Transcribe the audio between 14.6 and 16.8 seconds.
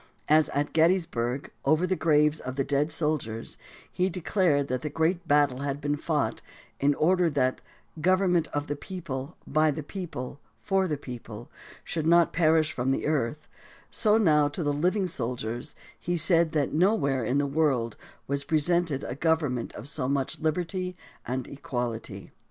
the living soldiers he said that